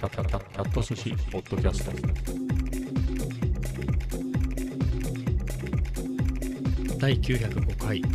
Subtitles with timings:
[0.00, 1.92] キャキャキャキャット寿司ポッドキャスト。
[6.98, 7.98] 第905回。
[7.98, 8.08] 今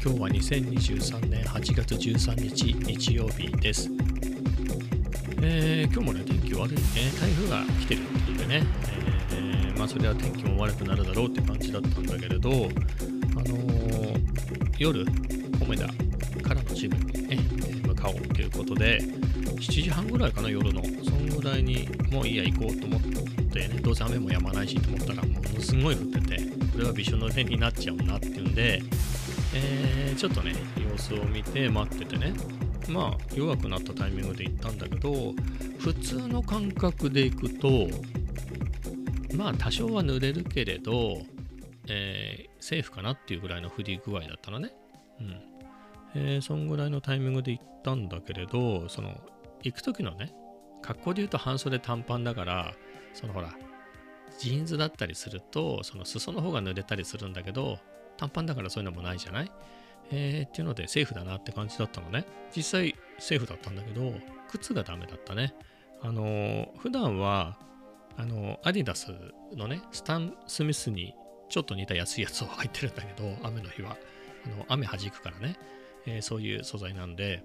[0.00, 3.88] 日は2023年8月13日日曜日です、
[5.40, 6.82] えー今日もね天気悪いね。
[7.20, 8.62] 台風が来てるっていうでね、
[9.30, 14.20] えーまあそれは天気も悪くなるだろうって感じだったんだけれどあのー
[14.76, 15.04] 夜
[15.60, 15.86] 米田
[16.42, 17.36] からのジムにね、
[17.86, 18.98] 向かおうということで
[19.62, 26.36] 7時半ぐらいかな夜のそんぐらいにもういいや行こうと思ってねどうせ雨も止まないしと思ったらものすごい降ってて
[26.72, 28.82] これはびしょ濡れになっちゃうなっていうんで、
[29.54, 32.34] えーちょっとね様子を見て待っててね
[32.88, 35.32] まあ弱くなったタイミングで行ったんだけど
[35.78, 37.88] 普通の感覚で行くと
[39.34, 41.22] まあ多少は濡れるけれど、
[41.88, 44.70] えーセーフかなっていうぐらいの降り具合だったのね。
[45.20, 45.36] うん。
[46.14, 49.20] えーそんぐらいのタイミングで行ったんだけれど、その、
[49.62, 50.32] 行く時のね、
[50.82, 52.74] 格好で言うと半袖短パンだから、
[53.14, 53.54] そのほら、
[54.38, 57.78] ジーンズだったりすると、その裾の方が濡れたりするんだけど、
[58.16, 59.50] 短パンだからそういうのもないじゃない？
[60.10, 62.24] えーっていうのでセーフだなって感じだったのね。
[62.54, 64.12] 実際セーフだったんだけど、
[64.50, 65.54] 靴がダメだったね。
[66.02, 67.58] あのー普段は、
[68.16, 69.12] あのアディダス
[69.54, 71.14] のね、スタン・スミスに
[71.48, 73.96] ちょっと似た安いやつを入ってるんだけど、雨の日は。
[74.44, 75.56] あの雨弾くからね、
[76.06, 77.44] えーそういう素材なんで、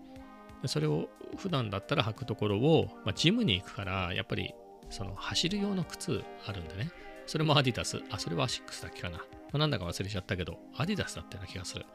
[0.65, 4.53] それを普段だったら履くところを、まあ、ジムに行くから、やっぱり
[4.89, 6.91] その走る用の靴あるんでね。
[7.25, 8.01] それもアディダス。
[8.09, 9.17] あ、それはアシックスだっけかな。
[9.17, 11.85] まあなんだか忘れちゃったけど、アディダスだったような気がする。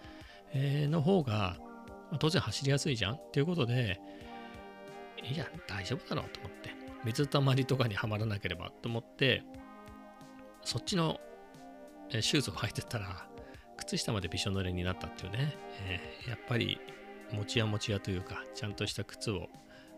[0.54, 1.56] えーの方が、
[2.10, 4.00] まあ当然走りやすいじゃんっていうことで、
[5.22, 6.70] いや、大丈夫だろうと思って。
[7.04, 9.42] 水たまりとかにはまらなければと思って、
[10.62, 11.18] そっちの
[12.10, 13.26] えーシューズを履いてたら、
[13.78, 16.78] 靴下までびしょ濡れになったっていうね、えーやっぱり
[17.32, 19.48] 持ちや持ちやというか、ちゃんとした靴を、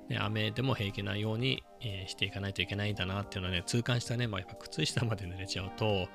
[0.09, 6.09] ね、雨でも平気なように、えーしていかないといけないんだなっていうのはね、痛感したね、まあ、やっぱ靴下まで濡れちゃうと、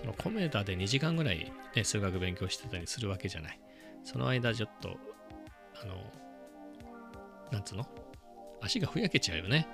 [0.00, 3.60] そのコメダで2時間ぐらい、ね、数学勉強してたりするわけじゃない。
[4.04, 4.96] その間ちょっと、
[5.82, 5.96] あの、
[7.52, 7.86] なんつうの？
[8.60, 9.68] 足がふやけちゃうよね。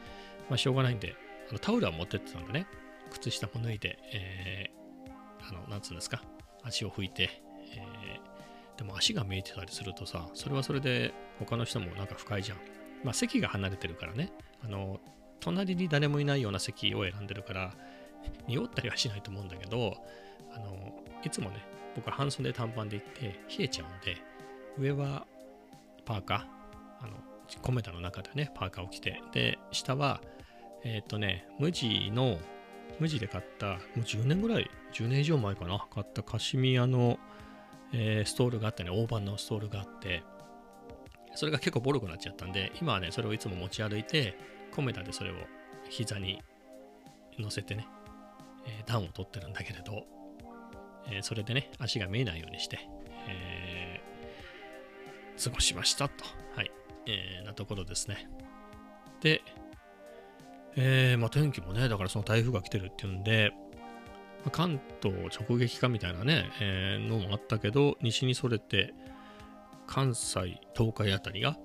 [0.49, 1.15] まあしょうがないんで、
[1.51, 2.67] あのタオルは持ってってたんでね、
[3.11, 4.85] 靴下も脱いで、えー
[5.49, 6.23] あの、なんつうんですか、
[6.63, 7.43] 足を拭いて、
[8.77, 12.59] でも足が見えてたりするとさ、それはそれで他の人もなんか不快じゃん。
[13.05, 14.33] まあ席が離れてるからね、
[14.65, 15.01] あの、
[15.41, 17.75] 隣に誰もいないような席を選んでるから、
[18.49, 19.97] 匂ったりはしないと思うんだけど、
[20.53, 21.57] あの、いつもね、
[21.95, 24.17] 僕は半袖短パンで行って冷えちゃうんで、
[24.79, 25.27] 上は
[26.05, 26.39] パーカー、
[27.05, 27.17] あの、
[27.63, 30.21] コメダの中でね、パーカーを着て、で、下は、
[30.83, 32.39] えーっとね、無地の、
[32.99, 37.19] 無地で買った、もう10年ぐらい、10年以上前かな、買ったカシミヤの、
[37.97, 40.23] えストールがあってね、大判のストールがあって、
[41.35, 44.37] それが結構ボロくなっちゃったんで、今はね、それをいつも持ち歩いて、
[44.73, 45.35] コメダでそれを
[45.89, 46.43] 膝に
[47.39, 47.87] 乗せてね、
[48.67, 50.05] えー暖を取ってるんだけれど、
[51.07, 52.79] えーそれでね、足が見えないようにして、
[53.29, 56.25] えー過ごしましたと、
[56.55, 56.71] はい、
[57.07, 58.29] えーなところですね。
[59.21, 59.43] で、
[60.77, 63.53] えーまあ、天気もね、だからその台風が来てるっていうんで、
[64.51, 68.95] 関東直撃かみたいなね、えーのもあったけど、西にそれて、
[69.87, 71.57] 関西、東海あたりが、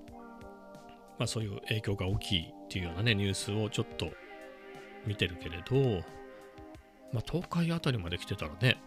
[1.17, 4.09] まあ、そういう影響が大きいっていうようなね、ニュースをちょっと
[5.05, 6.03] 見てるけれど、
[7.11, 8.77] まあ、東海あたりまで来てたらね、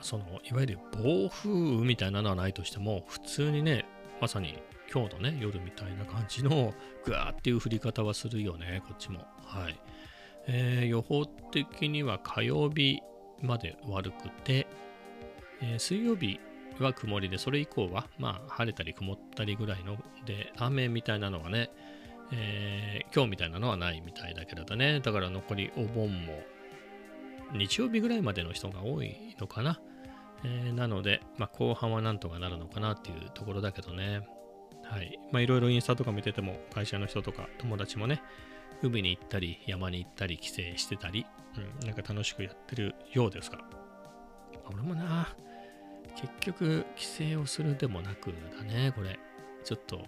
[0.00, 3.86] そのいわゆる暴風雨みたいなのはないとしても、普通にね、
[4.20, 4.58] まさに
[4.92, 9.20] 今日のね、夜みたいな感じのぐわーっていう降り方はするよね、こっちも。
[9.44, 9.78] はい。
[10.48, 13.00] えー予報的には火曜日
[13.42, 14.66] まで悪くて、
[15.60, 16.40] えー水曜日
[16.78, 19.96] は曇りで、それ以降は、まあ、晴れたり曇ったりぐらいの
[20.26, 21.70] で、雨みたいなのはね、
[22.32, 26.38] えー今日みたいなのはないみたいだけれどね、だから残りお盆も
[27.52, 29.80] 日曜日ぐらいまでの人が多いのかな。
[30.44, 34.28] えーなので、まあ、後半はなんとかなるのかなっていうところだけどね。
[34.84, 35.18] はい。
[35.32, 38.22] まあ、いろいろインスタとか見てても、会社の人とか友達もね、
[38.82, 41.26] 海に行ったり、山に行ったり、帰省してたり、
[41.56, 43.58] うん、なんか楽しくやってるようですが。
[44.70, 45.34] 俺もな、
[46.16, 49.18] 結局、帰省をするでもなくだね、これ。
[49.64, 50.06] ちょっと、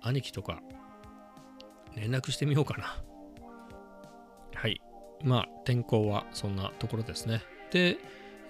[0.00, 0.62] 兄貴とか、
[1.96, 3.02] 連絡してみようかな。
[4.54, 4.80] はい。
[5.24, 7.42] まあ、天候はそんなところですね。
[7.70, 7.98] で、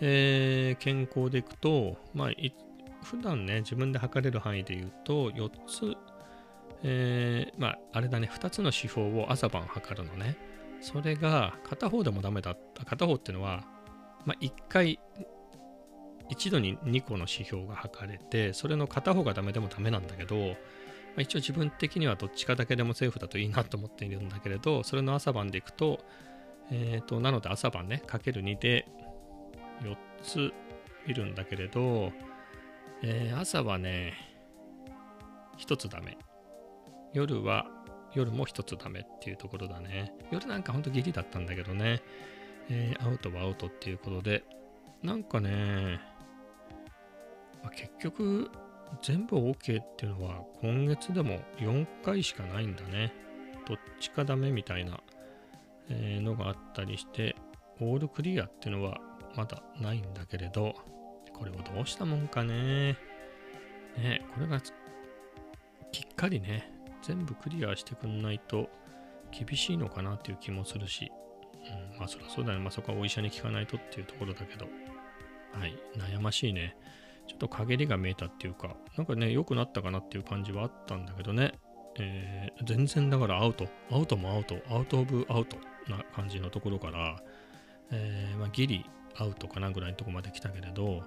[0.01, 2.55] えー健康でいくと、まあ、い
[3.03, 5.97] 普段ね、自分で測れる範囲で言うと、4つ、
[6.83, 10.37] えーまあ、あれだね、2つの指標を朝晩測るのね。
[10.81, 12.85] それが片方でもダメだった。
[12.85, 13.65] 片方っていうのは、
[14.25, 15.01] まあ、1回、
[16.29, 20.55] 一度に2個の指標が測れて、それの片方がダメでもダメなんだけど、ま
[21.19, 26.05] あ、一応自分的にはどっちかだけでもセーフだといいなと思っているんだけれど、それの朝晩でいくと、
[26.71, 28.87] えっ、と、なので朝晩ね、かける2で
[29.83, 30.53] 4つ
[31.07, 32.13] いるんだけれど、
[33.03, 34.15] えー朝はね、
[35.59, 36.19] 1つダメ。
[37.13, 37.67] 夜は、
[38.15, 40.13] 夜も1つダメっていうところだね。
[40.31, 42.03] 夜なんかほんとギリだったんだけどね、
[42.69, 44.45] えーアウトはアウトっていうことで、
[45.03, 46.01] なんかね、
[47.63, 48.51] まあ結局、
[49.03, 53.13] 全部 OK っていうのは今月でも4回しかないんだね。
[53.67, 55.01] どっちかダメみたいな、
[55.91, 57.37] えのがあったりして、
[57.81, 59.01] オールクリアっていうのは
[59.37, 60.75] まだないんだけれど、
[61.33, 62.97] これをどうしたもんかね。
[63.97, 64.61] ねこれが
[65.93, 66.71] きっかりね、
[67.09, 68.69] 全部クリアしてくんないと
[69.33, 71.11] 厳しいのかなっていう気もするし、
[71.93, 72.59] うん、まあそりゃそうだね。
[72.59, 74.67] まあそこはお医者に聞かないとっていうところだけど、
[75.59, 76.77] はい、悩ましいね。
[77.27, 81.53] ちょっと陰りが見えたっていうか、なんかね、良くなったかなっていう感じはあったんだけどね。
[81.99, 85.57] えー全然だからアウト、アウトもアウト、アウトオブアウト
[85.89, 87.23] な感じのところから、
[87.91, 88.85] えーまあ、ギリ
[89.17, 91.03] アウトかなぐらいのところまで来たけれど、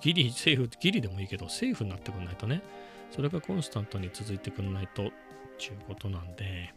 [0.00, 2.62] ギリセーフ、ギリでもいいけど、セーフになってくんないとね、
[3.10, 5.10] それがコンスタントに続いてくんないと、
[5.62, 6.74] ちゅうことなんで、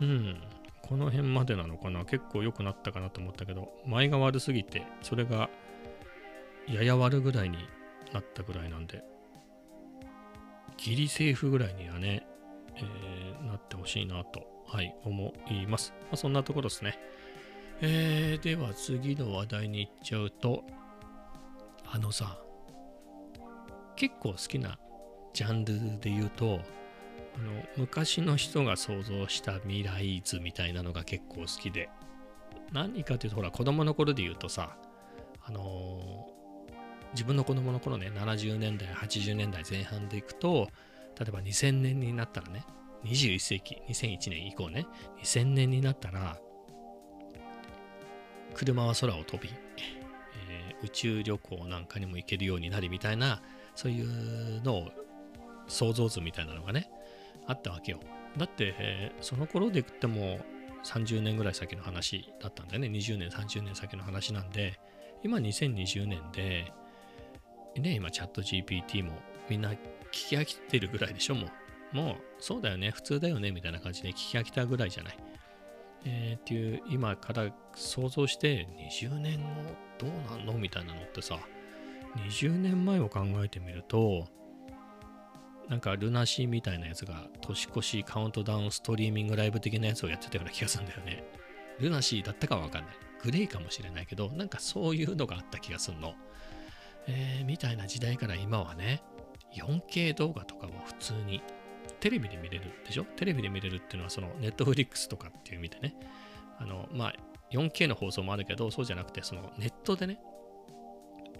[0.00, 0.40] うん、
[0.82, 5.50] この辺までなのかな、結構良くなったかなと思ったけど、前が悪すぎて、それが
[6.68, 7.58] やや悪ぐらいに
[8.12, 9.02] なったぐらいなんで、
[10.76, 12.24] ギリセーフぐらいにはね、
[12.76, 15.92] えーなってほしいなと、はい、思います。
[16.02, 16.98] まあ、そんなところですね。
[17.80, 20.62] えーでは次の話題に行っちゃうと、
[21.84, 22.38] あのさ、
[23.96, 24.78] 結構好きな
[25.32, 26.60] ジャンルで言うと、
[27.36, 31.90] あの昔の人が想像した未来図みたいなのが結構好きで、
[32.72, 34.76] 何かというと、ほら、子供の頃で言うとさ、
[35.42, 36.36] あのー
[37.12, 40.68] 自分の子供の頃ね、70年代、80年代前半でいくと、
[41.18, 42.66] 例えば2000年になったらね、
[43.04, 44.86] 21世紀、2001年以降ね、
[45.22, 46.38] 2000年になったら、
[48.52, 53.40] 車は空を飛び、えー宇宙旅行なんかにも行けるようになりみたいな、
[53.74, 54.88] そういうのを
[55.68, 56.90] 想像図みたいなのがね、
[57.46, 58.00] あったわけよ。
[58.36, 60.38] だって、えーその頃で言っても
[60.84, 62.88] 30年ぐらい先の話だったんだよね。
[62.88, 64.78] 20年、30年先の話なんで、
[65.22, 66.72] 今2020年で、
[67.76, 69.12] ね、今チャット GPT も
[69.48, 69.78] みんな聞
[70.10, 71.48] き飽きてるぐらいでしょ、も
[71.92, 71.96] う。
[71.96, 75.18] もう、そうだよね、普通だよね、みたいな感じで聞き飽きたぐらいじゃない。
[76.04, 79.46] えーっていう、今から想像して、20年後
[79.98, 80.52] どうなんの？
[80.54, 81.38] みたいなのってさ、
[82.16, 84.28] 20年前を考えてみると、
[85.68, 91.24] なんかルナシーみたいなやつが年越しカウントダウンストリーミングライブ的なやつをやってたような気がするんだよね。
[91.80, 92.94] ルナシーだったかはわかんない。
[93.22, 96.14] グレイかもしれないけど、なんかそういうのがあった気がするの。
[97.08, 99.02] えーみたいな時代から今はね、
[99.56, 101.42] 4K 動画とかも普通に
[102.00, 103.04] テレビで見れるでしょ？
[103.16, 105.94] テレビで見れるっていうのはそのネットフリックスとかっていう意味でね、
[106.58, 107.14] あの、まあ、
[107.52, 110.18] 4K の放送もあるけど、そうじゃなくて、そのネットでね、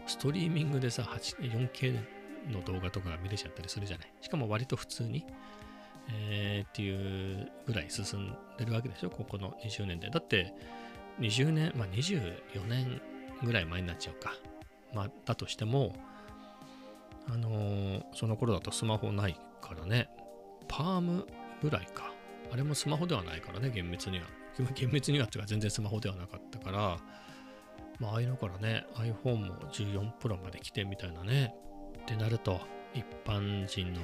[0.07, 1.99] ストリーミングでさ、8 4K
[2.49, 4.13] の動画とかが見れちゃったりするじゃない。
[4.21, 5.25] しかも割と普通に、
[6.09, 10.11] えーっていうぐらい進んでるわけでしょここの20年で。
[10.11, 10.55] だって、
[11.21, 13.01] 20年、まあ24年
[13.43, 14.33] ぐらい前になっちゃうか。
[14.95, 15.95] まあ、だとしても、
[17.29, 20.09] あのーその頃だとスマホないからね、
[20.69, 21.27] パーム
[21.63, 22.13] ぐらいか。
[22.53, 24.27] あれもスマホではないからね、厳密には。
[24.75, 26.99] 厳密にはっていうか全然スマホではなかったから、
[27.99, 31.55] まあ、ああいうのからね、iPhone も14 Pro まで来てみたいなね。
[32.07, 32.61] ってなると、
[32.95, 34.01] 一般人の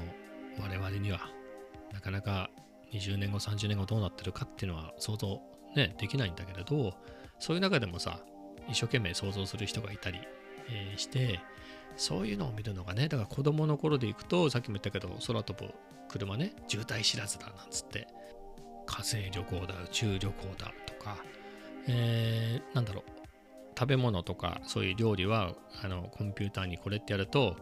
[0.61, 1.21] 我々には、
[1.93, 2.51] なかなか
[2.93, 5.41] 20年後、30年後どうなってるかっていうのは想像
[5.77, 6.95] ね、できないんだけれど、
[7.39, 8.19] そういう中でもさ、
[8.69, 10.19] 一生懸命想像する人がいたり、
[10.69, 11.39] えーして、
[11.97, 15.73] そういうのを見るのがね、だから子供の頃で行くと、さっきも言ったけど、空飛ぶ
[16.09, 18.09] 車ね、渋滞知らずだなんつって、
[18.85, 21.19] 火星旅行だ、宇宙旅行だとか、
[21.87, 23.23] えーなんだろう、
[23.79, 27.57] 食べ物とかそういう料理はあのコンピューターにこれってやると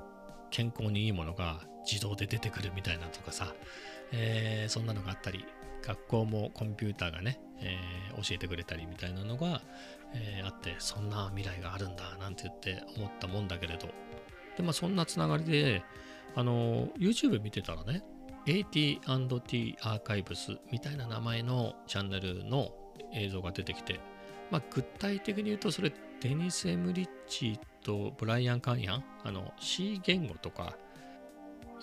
[0.50, 3.54] 健康にいいものが自動で出てくるみたいなとかさ、
[4.12, 5.44] えーそんなのがあったり
[5.82, 9.62] 学校もコンピューターがね、えー教えてくれたりみたいなのが、
[10.14, 13.88] えーあってそんな未来があるんだなんて言って思ったもんだけれど。
[14.56, 15.82] でまあそんなつながりで
[16.34, 18.02] あの YouTube 見てたらね
[18.46, 22.70] AT&T アーカイブスみたいな名前のチャンネルの
[23.14, 24.00] 映像が出てきて
[24.50, 30.76] まあ、具体的に言うと、それ、デニス・エムリッチとブライアン・カンヤン、あの C 言語とか、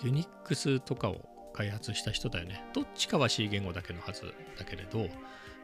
[0.02, 2.64] ユニックスとかを開発した人だよね。
[2.72, 5.08] どっちかは C 言語だけのはずだけれど、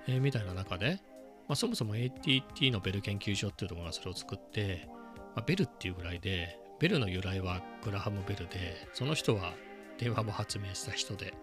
[0.07, 1.00] えーみたいな中で、
[1.49, 4.88] まあ、そもそも ATT のベル研究所っていうところがそれを作って、
[5.35, 9.53] まあ、ベルっていうぐらいで、ベルの由来はグラハム・ベルで、その人は
[9.99, 11.35] 電話を発明した人で、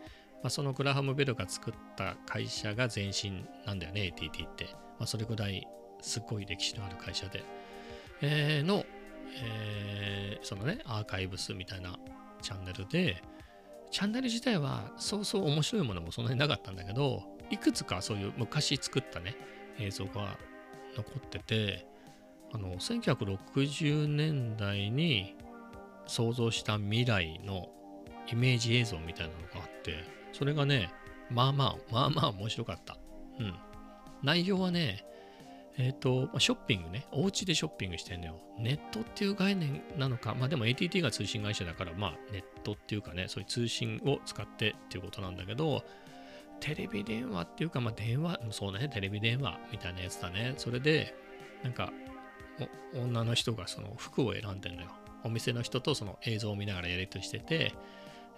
[0.43, 4.65] まあ、そのグラハム・ベルが作った会社が前身なんだよね ATT って、
[4.97, 5.67] まあ、それぐらい
[6.01, 7.43] すごい歴史のある会社で、
[8.21, 8.85] えーの、
[9.43, 11.97] えーそのねアーカイブスみたいな
[12.41, 13.21] チャンネルで
[13.91, 19.35] チャンネル自体はそうそう面白いものもそんなになかったんだけどいくつかそういう昔作ったね
[19.79, 20.37] 映像が
[20.97, 21.85] 残ってて
[22.53, 25.35] あの1960年代に
[26.07, 27.69] 想像した未来の
[28.27, 30.91] イメージ映像みたいなのがあってそれがね
[31.29, 32.97] まあまあまあまあ面白かった。
[33.39, 33.55] うん。
[34.21, 35.05] 内容はね
[35.77, 37.07] えっ、とショッピングね。
[37.11, 38.35] お家でショッピングしてんのよ。
[38.57, 40.35] ネットっていう概念なのか。
[40.35, 45.83] まあでも ATT が通信会社だからまあネットっていうかねそういう通信を使ってっていうことなんだけど
[46.59, 50.53] テレビ電話っていうかまあ電話そうねテレビ電話みたいなやつだね。
[50.57, 51.15] それで
[51.63, 51.91] なんか
[52.93, 54.89] 女の人がその服を選んでんのよ。
[55.23, 57.73] お店の人とその映像を見ながらやり取りしてて、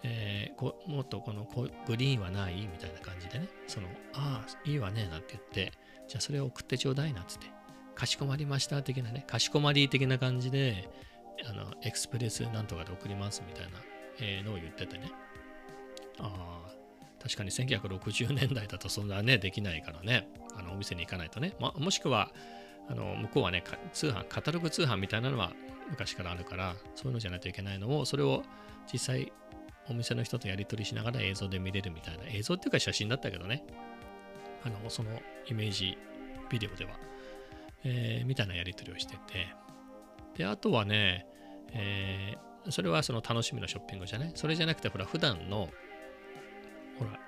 [0.03, 1.47] えーこもっとこの
[1.87, 3.47] グリーンはないみたいな感じでね。
[3.67, 5.71] そのああいいわねなんて言って
[6.07, 7.48] じゃあそれを送ってちょうだいなっつって。
[7.95, 9.24] かしこまりました的なね。
[9.27, 10.89] かしこまり的な感じで
[11.48, 13.72] あのエクスプレスなんとかで送りますみたいな、
[14.19, 15.12] えのを言っててね。
[16.19, 16.74] ああ
[17.22, 20.27] 確かに1960年代だとそんなねできないからね。
[20.55, 22.31] あのお店に行かないとね、ま、もしくは
[22.89, 25.53] あの向こうはね通販カタログ通販みたいなのは
[25.89, 28.43] 昔からあるからそういうのじゃないといけないのをそれを
[28.91, 29.31] 実際
[29.89, 32.24] お店の人とやり取りしながら映像で見れるみたいな。
[32.27, 33.63] 映像っていうか写真だったけどね。
[34.65, 35.10] あのその
[35.48, 35.98] イメージ
[36.50, 36.91] ビデオでは、
[37.84, 39.48] えーみたいなやり取りをしてて。
[40.38, 41.27] であとはね、
[41.74, 44.32] えーそれはその楽しみのショッピングじゃない？
[44.36, 45.67] それじゃなくてほら普段の
[46.98, 47.20] ほら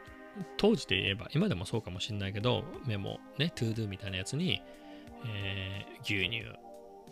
[0.55, 4.61] 当時で言えば今でもそうかもしれないけどメモね ToDo みたいなやつに、
[5.25, 6.43] えー牛乳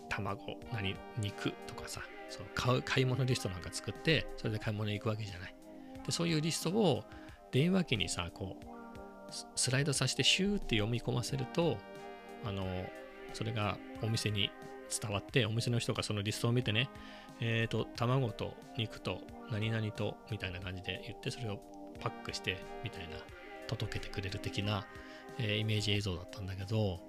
[0.08, 5.56] 卵何肉とかさそう買う買い物リストなんか作ってそれで買い物行くわけじゃない。
[6.06, 7.04] でそういうリストを
[7.52, 8.66] 電話機にさこう
[9.56, 11.78] スライドさせてシューって読み込ませると
[12.46, 12.66] あの
[13.34, 14.52] それがお店に
[15.02, 16.90] 伝わってお店の人がそのリストを見てね
[17.40, 19.20] えっ、と卵と肉と
[19.52, 21.60] 何々とみたいな感じで言ってそれを
[22.00, 23.18] パックしてみたいな
[23.68, 24.86] 届けてくれる的な、
[25.40, 27.00] えーイメージ映像だったんだけど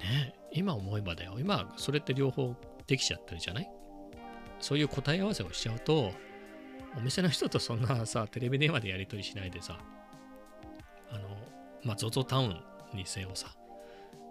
[0.00, 1.36] ね今思えばだよ。
[1.38, 2.54] 今それって両方
[2.86, 3.70] できちゃってるじゃない？
[4.60, 6.12] そういう答え合わせをしちゃうと
[6.96, 9.78] お店の人とそんなさテレビ電話でやり取りしないでさ
[11.84, 12.60] まあ ZOZO タウン
[12.94, 13.54] にせよさ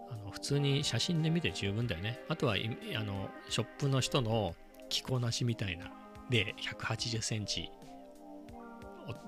[0.10, 2.20] あの普通に写真で見て十分だよね。
[2.30, 4.56] あとはあのショップの人の
[4.90, 5.92] 着こなしみたいな
[6.30, 7.72] で180センチ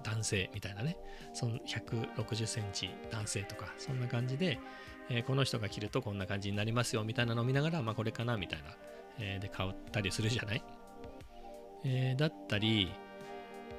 [0.04, 0.98] 男性みたいなね。
[1.34, 4.60] その160センチ男性とかそんな感じで、
[5.10, 8.76] えーこの人が着るとこんな感じになりますよみたいなのを見ながら、まあ、これかなみたいな、
[9.20, 10.64] えーで買ったりするじゃない、
[11.84, 12.92] えーだったり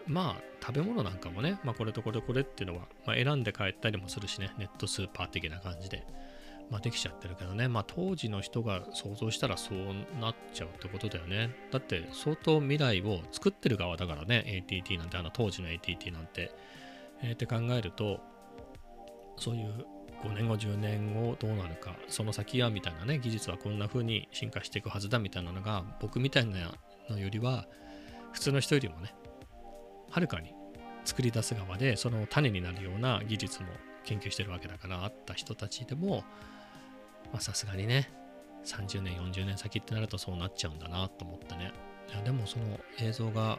[0.06, 6.06] まあ食べ物なんかもね、まあ、これとこれとこれっていうのは、まあ、選んで帰ったりもするしねネットスーパー的な感じで、
[6.70, 9.78] まあ、できちゃってるけどね、まあ、当時の人が想像したらそう
[10.20, 11.54] なっちゃうってことだよね。
[11.70, 16.52] だって相当未来を作ってる側だからね ATT なんてあの当時の ATT なんて、
[17.22, 18.20] えーって考えると
[19.38, 19.86] そういう
[20.22, 26.72] 5年後10年後どうなるかその先はみたいなね技術はこんな風に進化していくはずだみたいなのが僕みたいな
[27.10, 27.66] のよりは
[28.32, 29.14] 普通の人よりもね
[30.16, 30.54] はるかに
[31.04, 33.68] 作り出す側でその種になるような技術も
[34.04, 36.24] 研究してるわけだからあった人たちでも
[37.38, 38.10] さすがにね
[38.64, 41.70] 30年40年先ってなるとそうなっちゃうんだなと思ってね
[42.08, 43.58] いやでもその映像が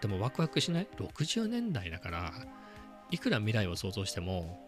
[0.00, 2.32] でもワクワクしない？60年代だから
[3.10, 4.58] いくら未来を想像しても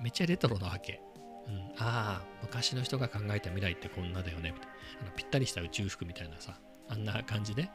[0.00, 1.02] めっちゃレトロなわけ。
[1.46, 4.74] うん、ああ、昔の人が考えた未来ってこんなだよね、みたいな。
[5.02, 7.70] あのぴったりした宇宙服みたいなさ、あんな感じで。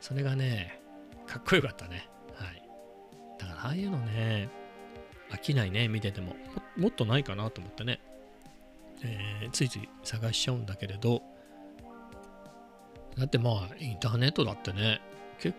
[0.00, 0.79] それがね、
[1.30, 2.08] かっこよかったね。
[2.34, 2.62] はい。
[3.38, 4.48] だから、ああいうのね、
[5.30, 6.34] 飽きないね、見てても。
[6.76, 8.00] もっとないかなと思ってね、
[9.04, 11.22] えーついつい探しちゃうんだけれど、
[13.16, 15.00] だってまあ、インターネットだってね、
[15.38, 15.56] 結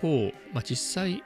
[0.00, 1.24] 構、まあ実際、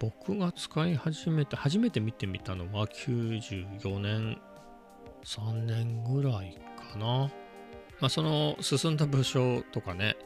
[0.00, 4.40] 僕が使い始めて、初めて見てみたのは94年、
[5.24, 6.58] 3年ぐらい
[6.92, 7.30] かな。
[8.00, 10.16] まあ、その進んだ部署とかね、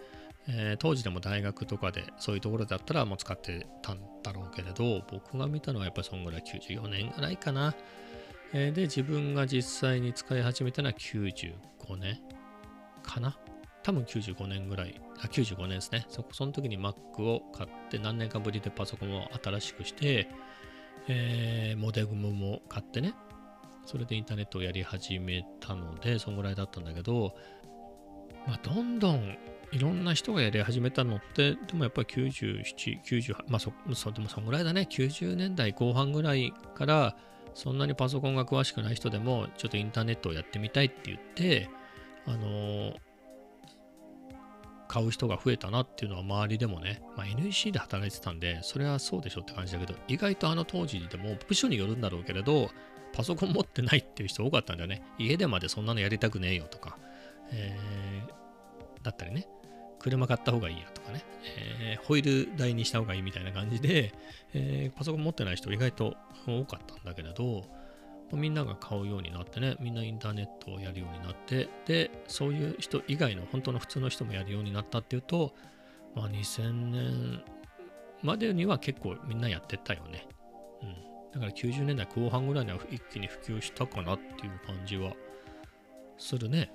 [0.49, 7.75] えー当時でも大学とかでそういうところだったらもう使ってたんだろうけれど、僕が見たのはやっぱりそんぐらい94年ぐらいかな。
[8.55, 12.19] えーで、自分が実際に使い始めたのは95年
[13.03, 13.39] かな。
[13.83, 16.07] 多分95年ぐらい、あ、95年ですね。
[16.09, 20.29] そその時に Mac を買って、何年かぶりでパソコンを新しくして、
[21.09, 23.15] えーモデグムも買ってね、
[23.85, 27.35] それでインターネットをやり始めたので、そんぐらいだったんだけど、
[28.49, 29.37] まあ、どんどん
[29.71, 37.17] いろんな人がやり始めたのって、でもやっぱり97、98、まあそ、そでもそんぐらいだね、90年代後半ぐらいから、
[37.55, 41.69] そんなにパソコンが詳しくない人でも、ちょっとインターネットをやってみたいって言って、
[42.27, 42.97] あのー
[44.91, 52.71] 買う人が増えたなっていうのは周りでもね、まあ、NEC で働いてたんで、それはそうでしょって感じだけど、意外とあの当時でも部署によるんだろうけれど、
[53.13, 55.03] パソコン持ってないっていう人多かったんだよね。
[55.19, 56.97] 家でまでそんなのやりたくねえよとか、
[57.53, 58.38] えー
[59.09, 59.49] だったりね、
[59.99, 61.25] 車買った方がいいやとかね、
[61.57, 64.13] えーホイール代にした方がいいみたいな感じで、
[64.55, 66.15] えーパソコン持ってない人意外と
[66.47, 67.65] 多かったんだけれど、
[68.33, 75.55] みんなが買うようになってね、みんなインターネットをやるようになって、で、そういう人以外の本当の普通の人もやるようになったっていうと、
[76.15, 77.43] まあ、2000年
[78.23, 80.29] までには結構みんなやってたよね。
[80.83, 81.33] うん。
[81.33, 85.15] だから90年代後半ぐらいには一気に普及したかなっていう感じは
[86.19, 86.71] するね。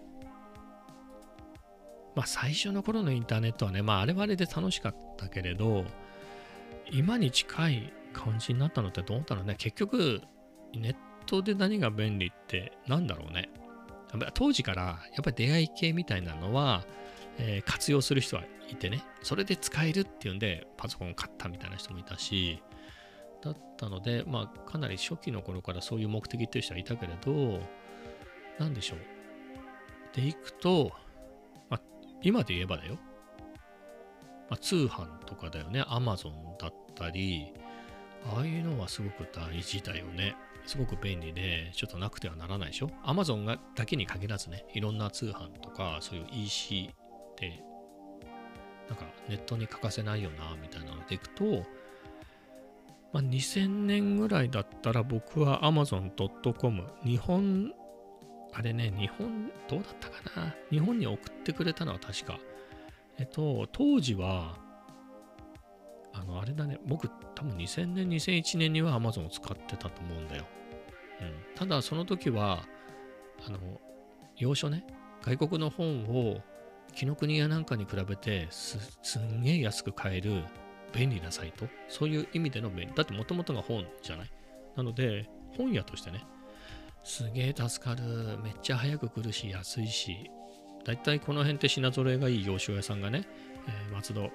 [2.15, 5.85] まあ最初の頃のインターネットはね、まああれはあれで楽しかったけれど、
[6.91, 9.55] 今に近い感じになったのってどうだろうね。
[9.57, 10.21] 結局、
[10.73, 13.49] ネットで何が便利ってなんだろうね。
[14.35, 16.85] 当時からやっぱり出会い系みたいなのは、
[17.39, 22.61] えー活用する人はいてね、それで使えるっていうんでパソコンを買ったみたいな人もいたし、
[23.43, 27.59] だったので、まあかなり初期の頃からそういう目的っていう人はいたけれど、
[28.59, 28.99] なんでしょう。
[30.15, 30.91] でいくと、
[32.23, 32.97] 今で言えばだよ。
[34.49, 35.81] まあ、通販とかだよね。
[35.83, 37.53] Amazon だったり、
[38.25, 40.35] ああいうのはすごく大事だよね。
[40.65, 42.89] すごく便利で、ちょっとなくてはならないでしょ。
[43.03, 47.63] Amazon がだけに限らずね、いろんな通販とか、そういう EC って、
[48.87, 51.65] なんかネットに欠かせないよな、みたいなのでいくと、
[53.11, 57.73] まあ、2000年ぐらいだったら僕は Amazon.com、日本、
[58.55, 60.55] あれね、日本、どうだったかな？
[60.69, 62.39] 日本に送ってくれたのは確か、
[63.17, 64.57] えっと、当時は、
[66.13, 70.45] あの、あれだね、僕、多分2000年、2001年には Amazon を使ってたと思うんだよ。
[71.21, 71.33] うん。
[71.55, 72.67] ただ、その時は、
[73.47, 73.57] あの、
[74.37, 74.85] 要所ね、
[75.23, 76.41] 外国の本を、
[76.93, 80.43] 紀ノ国屋なんかに比べてす、すんげえ安く買える
[80.93, 81.67] 便利なサイト？
[81.87, 82.93] そういう意味での便利。
[82.93, 84.31] だって、もともとが本じゃない？
[84.75, 86.23] なので、本屋としてね、
[87.03, 88.01] すげえ助かる。
[88.43, 90.31] めっちゃ早く来るし、安いし。
[90.85, 93.27] だいたいこの辺って品揃えがいい洋書屋さんがね、
[93.67, 94.29] えー松戸、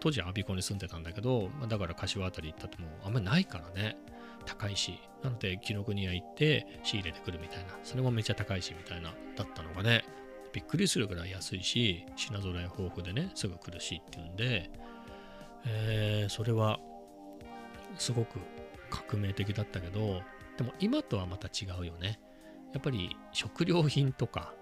[0.00, 3.96] 当時は我孫子に住んでたんだけど、まあだから柏辺り行ったってもうあんまりないからね。
[4.44, 4.98] 高いし。
[5.22, 7.78] なので、紀ノ国屋行って仕入れてくるみたいな。
[7.84, 9.14] それもめっちゃ高いし、みたいな。
[9.36, 10.04] だったのがね、
[10.52, 14.70] びっくりするぐらい安いし、品揃え豊富でね、すぐ来るしっていうんで、
[15.66, 16.80] えーそれは
[17.96, 18.40] すごく
[18.90, 20.22] 革命的だったけど、
[20.56, 22.20] でも今とはまた違うよね。
[22.72, 24.54] やっぱり食料品とか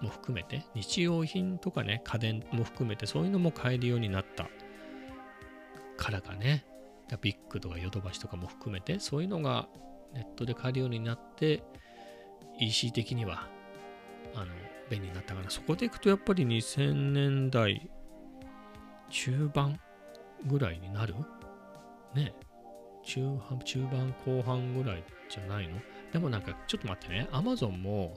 [0.00, 4.48] も含めて、日用品とかね、家電も含めて、そういうのも買えるようになった
[5.96, 6.66] からかね。
[7.20, 9.68] ビッグとかヨドバシとかも含めて、そういうのが
[10.12, 11.62] ネットで買えるようになって、
[12.58, 13.48] EC 的には
[14.34, 14.46] あの
[14.90, 17.88] 便利になったから、そこでいくとやっぱり2000年代
[19.10, 19.78] 中盤
[20.46, 21.14] ぐらいになる？
[22.14, 22.34] ね
[23.06, 25.78] 中半中盤後半ぐらいじゃないの？
[26.12, 27.28] でもなんかちょっと待ってね。
[27.32, 28.14] Amazon も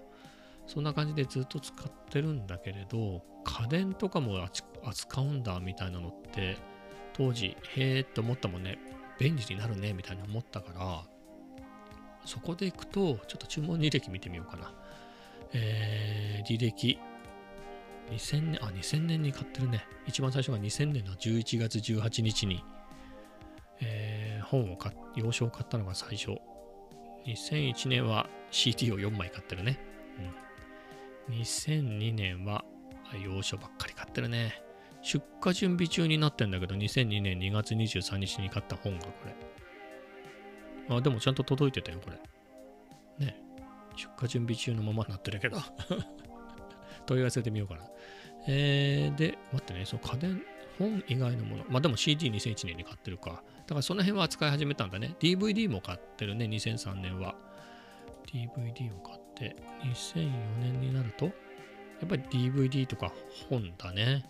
[0.66, 4.44] そんな感じでずっと使ってるんだけれど家電とかも
[4.84, 6.58] 扱うんだみたいなのって
[7.14, 8.78] 当時へえって思ったもんね。
[9.20, 11.04] 便利になるねみたいに思ったから
[12.26, 14.74] そこでいくとちょっと注文履歴見てみようかな。
[15.54, 16.98] えー、履歴。
[18.12, 19.86] 2000年、あ、2000年に買ってるね。
[20.08, 22.64] 一番最初が2000年の11月18日に、
[23.82, 24.09] えー
[24.50, 26.32] 本を買っ、洋書を買ったのが最初。
[27.26, 29.80] 2001年は CD を4枚買ってるね。
[31.30, 31.36] うん。
[31.36, 32.66] 2002年は
[33.14, 34.62] あ洋書ばっかり買ってるね。
[35.02, 40.96] 出荷準備中になってんだけど、2002年2月23日に買った本がこれ。
[40.96, 43.26] あ、でもちゃんと届いてたよ、これ。
[43.26, 43.38] ね。
[43.96, 45.58] 出荷準備中のままになってるけど。
[47.06, 47.82] 問い合わせてみようかな。
[48.52, 50.42] えー、で、待ってね、その家電、
[50.80, 53.44] 本以外のもの、まあでも CD2001 年に買ってるか。
[53.68, 55.16] だからその辺は扱い始めたんだね。
[55.20, 57.36] DVD も買ってるね、2003年は。
[58.26, 60.32] DVD を買って、2004
[60.62, 61.32] 年になると、や
[62.06, 63.14] っぱり DVD とか
[63.50, 64.26] 本だね。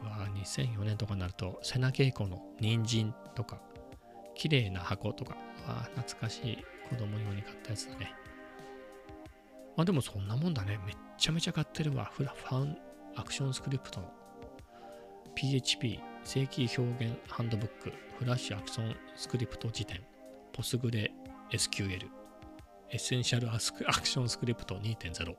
[0.00, 3.60] うわぁ、2004年とかになると、瀬名恵子の人参とか、
[4.36, 5.36] 綺麗な箱とか、
[5.66, 6.58] うわぁ、懐かしい
[6.88, 8.14] 子供用に買ったやつだね。
[9.76, 10.78] まあでもそんなもんだね。
[10.86, 12.12] めっちゃめちゃ買ってるわ。
[12.14, 12.78] フラファン
[13.20, 14.12] ActionScript の
[15.34, 20.00] PHP 正規表現ハンドブックフラッシュアクションスクリプト辞典
[20.52, 21.12] ポスグレ
[21.50, 22.08] SQL
[22.90, 25.34] エッセンシャルアスクアクションスクリプト2.0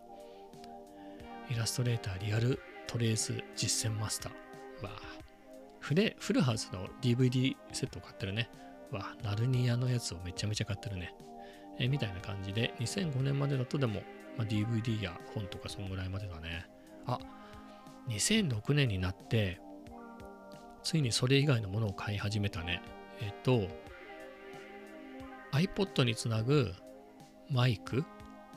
[1.50, 2.60] イラストレーターリアル
[2.92, 4.84] トレース実践マスター。
[4.84, 4.92] わ。
[5.80, 8.50] フレ、フルハウスの DVD セットを買ってるね。
[8.92, 11.14] わ、ナルニアのやつをめちゃめちゃ買ってるね。
[11.80, 14.02] えみたいな感じで、2005年までだとでも、
[14.38, 16.70] まあ、DVD や本とかそんぐらいまでだね。
[17.06, 17.18] あ、
[18.12, 19.60] 2006年になって、
[20.84, 22.82] ついにそれ以外のものを買い始めたね。
[23.22, 23.68] えっ、と、
[25.52, 26.74] iPod につなぐ
[27.50, 28.04] マイク、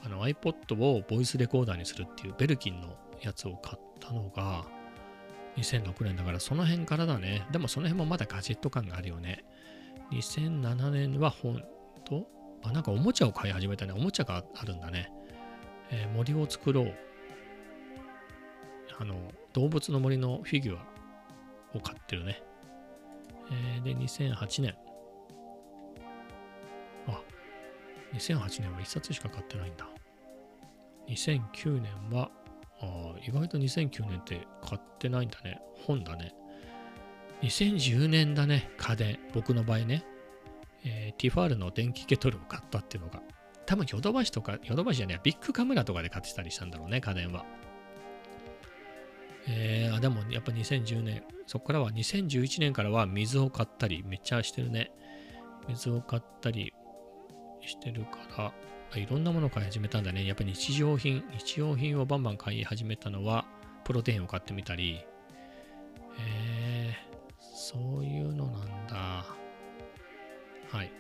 [0.03, 4.65] あの iPod をボイスレコーダーにするっていうベルキンのやつを買ったのが
[5.57, 7.47] 2006年だからその辺からだね。
[7.51, 9.45] でもその辺もまだガジェット感があるよね。
[10.13, 11.63] 2007年は本
[12.05, 12.27] と、
[12.63, 13.93] あ、なんかおもちゃを買い始めたね。
[13.93, 15.11] おもちゃがあるんだね。
[15.91, 16.95] えー森を作ろう。
[18.99, 19.15] あの、
[19.53, 22.43] 動物の森のフィギュアを買ってるね。
[23.51, 24.75] えーで、2008年。
[27.09, 27.21] あ、
[28.15, 29.89] 2008年は1冊しか買ってないんだ。
[31.09, 32.31] 2009年は、
[32.81, 35.61] あ意外と2009年って買ってないんだね。
[35.87, 36.35] 本だね。
[37.43, 39.19] 2010年だね、家電。
[39.33, 40.05] 僕の場合ね。
[40.85, 43.23] えーティファールの電気ケトルを買ったっていうのが。
[43.67, 47.45] 多分ヨドバシとか、ヨドバシじゃねビッグカメラとかで買ってたりしたんだろうね、家電は。
[49.47, 54.91] えー、あでもやっぱ2010年、そこからは2011年からは水を買ったり、めっちゃしてるね。
[55.69, 56.73] 水を買ったり
[57.61, 58.53] してるか
[58.95, 60.27] ら、いろんなものを買い始めたんだね。
[60.27, 63.47] やっぱ日常品、日用品をバンバン買い始めたのは、
[63.85, 65.05] プロテインを買ってみたり、
[66.19, 69.27] えー、そういうのなんだ。
[70.71, 70.91] はい。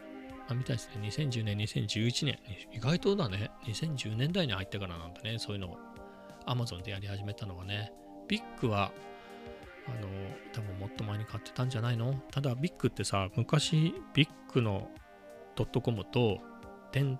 [0.48, 1.08] あ、みたいですね。
[1.08, 2.38] 2010年、2011年。
[2.72, 3.50] 意外とだね。
[3.64, 5.38] 2010年代に入ってからなんだね。
[5.38, 5.78] そういうのを
[6.46, 7.92] Amazon でやり始めたのはね。
[8.28, 8.92] ビッグは、
[9.86, 10.08] あの、
[10.52, 12.14] 多分もっと前に買ってたんじゃないの？
[12.30, 14.88] ただ、ビッグってさ、昔、ビッグの
[15.56, 16.38] ドットコムと
[16.90, 17.18] 店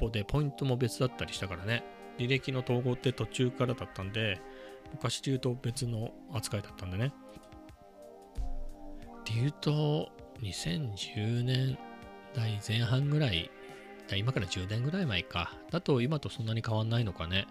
[0.00, 1.84] 舗でポイントも別だったりしたからね。
[2.18, 4.40] 履歴の統合って途中からだったんで、
[4.92, 7.12] 昔で言うと別の扱いだったんでね。
[9.24, 11.78] で言うと、2010年
[12.34, 13.50] 代前半ぐらい、
[14.16, 15.52] 今から10年ぐらい前か。
[15.70, 17.46] だと今とそんなに変わんないのかね。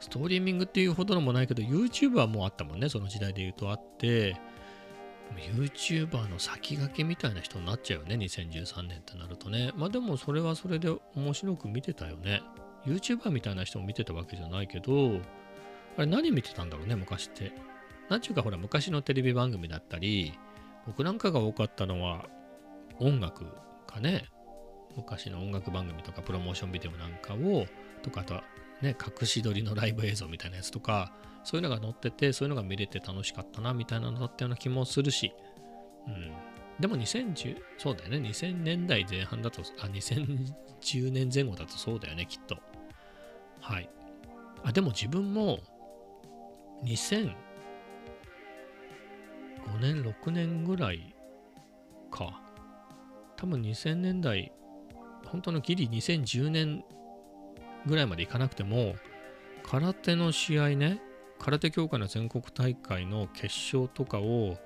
[0.00, 2.88] ストリーミングっていうほどのもないけど、YouTube はもあったもんね。
[2.88, 4.36] その時代で言うとあって、
[5.36, 8.14] YouTuber の先駆けみたいな人になっちゃうよね。
[8.14, 9.72] 2013年ってなるとね。
[9.76, 12.42] まあでもそれはそれで面白く見てたよね。
[12.86, 15.20] YouTuber みたいな人も見てたわけじゃないけど、
[15.96, 17.52] あれ何見てたんだろうね、昔って。
[18.08, 20.32] なんちゅうかほら、昔のテレビ番組だったり、
[20.86, 22.26] 僕なんかが多かったのは
[22.98, 23.44] 音楽
[23.86, 24.24] かね。
[24.96, 27.66] 昔の音楽番組とかプロモーションビデオなんかを、
[28.02, 28.44] とかあとは
[28.82, 31.12] ね、隠し撮りのライブ映像みたいなやつとか、
[31.44, 35.32] そういうのが載ってて、そういうのが見れて楽しかったな、みたいなのだったような気もするし、
[36.06, 36.32] うん。
[36.78, 42.58] でも2010、そうだよね、2000年代前半だと、あ、2010年前後だとそうだよね、きっと。
[43.60, 43.90] はい。
[44.62, 45.58] あ、でも自分も、
[46.84, 47.34] 2005
[49.80, 51.14] 年、6年ぐらい
[52.10, 52.40] か。
[53.36, 54.52] 多分2000年代、
[55.26, 56.84] 本当のギリ2010年
[57.86, 58.96] ぐらいまでいかなくても、
[59.64, 61.00] 空手の試合ね、
[61.38, 64.58] 空手協会の全国大会の決勝とかを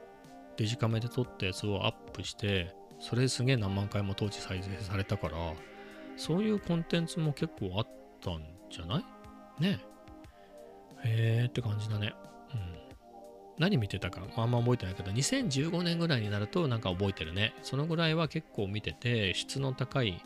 [0.57, 5.37] デジカメで撮ったやつをアップして、それすげえ何万回も当時再生されたから、
[6.16, 7.88] そういうコンテンツも結構あっ
[8.20, 9.01] たんじゃな
[9.59, 9.62] い？
[9.62, 9.81] ね
[11.05, 11.40] え。
[11.42, 12.14] へーって感じだね。
[12.55, 12.79] うん。
[13.59, 17.55] 何見てたかあんま覚えてないけど、2015年ぐらいになるとなんか覚えてるね。
[17.62, 20.25] そのぐらいは結構見てて、質の高い、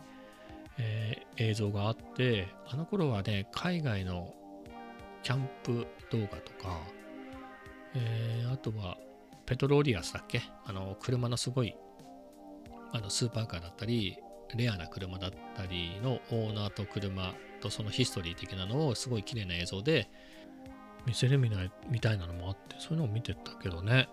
[0.79, 4.33] えー映像があって、あの頃はね、海外の
[5.21, 6.79] キャンプ動画とか、
[7.93, 8.97] えーあとは
[9.45, 10.41] ペトローリアスだっけ？
[10.65, 11.75] あの、車のすごい、
[12.91, 14.17] あの、スーパーカーだったり、
[14.55, 20.09] レアな車だったりのオーナーと車とそのヒストリー的なのをすごい綺麗な映像で
[21.05, 24.09] 見せるみたいみたいなのもあって、そういうのを見てたけどね。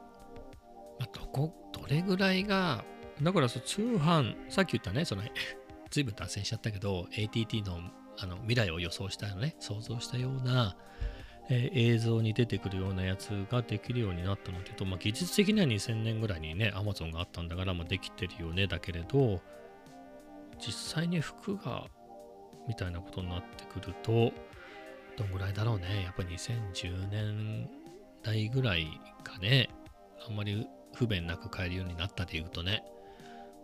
[1.01, 2.85] まあ、どこ、どれぐらいが、
[3.23, 5.23] だからそ通販、さっき言ったね、その、
[5.95, 7.79] ずいぶん脱線しちゃったけど、ATT の
[8.19, 10.77] あの未来を予想したよね、想像したような、
[11.49, 19.41] えー映像に出てくるようなやつができるようになったのっていうと、まあ、技術的には2000年ぐらいにね、Amazon があったんだから、まあ、できてるよね、だけれど、
[20.59, 21.87] 実際に服が、
[22.67, 24.33] みたいなことになってくると、
[25.17, 26.03] どんぐらいだろうね。
[26.03, 27.71] やっぱ2010年
[28.25, 29.69] 代ぐらいかね。
[30.29, 32.83] あんまり不便なく買えるようになったでいうとね。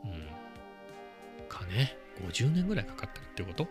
[0.04, 1.48] うん。
[1.48, 1.96] かね。
[2.20, 3.68] 50年ぐらいかかってるってこと？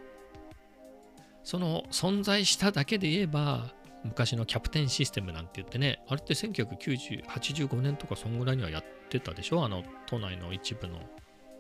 [1.44, 7.68] その存在しただけで言えば、昔のキャプテンシステムなんて言ってね、あれって1998。
[7.68, 9.64] 5年とかそんぐらいにはやってたでしょ？
[9.64, 11.00] あの都内の一部の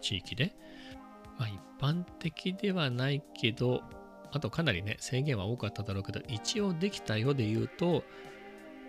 [0.02, 0.54] 地域で。
[1.38, 3.82] まあ一般的ではないけど、
[4.32, 8.04] あとかなりね、制限は多かっただろうけど、一応できたよで言うと、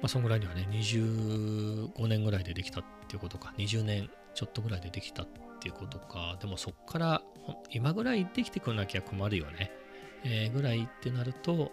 [0.02, 5.26] まあ、そんぐらいにはね、25年ぐらいでできたっていうことか、20年ちょっとぐらいでできたっ
[5.60, 7.22] ていうことか、でもそっから
[7.70, 9.70] 今ぐらいできてくんなきゃ困るよね。
[10.24, 11.72] えー、ぐらいってなると、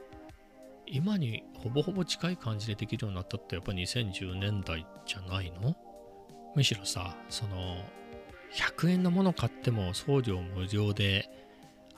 [0.85, 5.75] 今にほぼほぼ近い感じでできるようになったってやっぱ2010年代じゃないの？
[6.55, 7.83] むしろさ、その
[8.53, 11.29] 100円のもの買っても送料無料で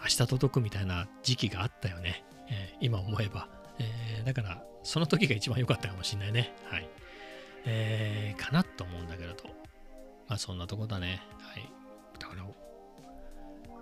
[0.02, 2.23] 明日届くみたいな時期があったよね。
[2.49, 3.47] えー、今思えば、
[3.78, 6.54] えー、だからその時が一番良かったかもしれないね。
[6.65, 6.89] はい。
[7.65, 9.36] えー、かなと思うんだけれど。
[10.28, 11.21] まあそんなとこだね。
[11.39, 11.78] はい。
[12.19, 12.43] だから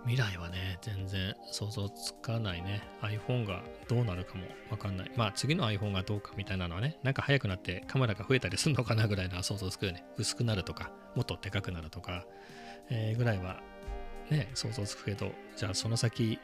[0.08, 2.82] 未来はね、全然想像つかないね。
[3.02, 5.12] iPhone がどうなるかもわかんない。
[5.18, 10.06] まあ次の iPhone がどうかみたいなのはね、なんか早くなってカメラが増えたりするのかなぐらいの想像つくよね。
[10.18, 12.26] 薄くなるとか、もっとでかくなるとか、
[12.90, 13.62] えー、ぐらいは
[14.30, 16.40] ね、想像つくけど、じゃあその先、